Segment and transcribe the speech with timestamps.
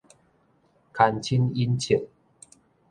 [0.93, 2.07] 牽親引戚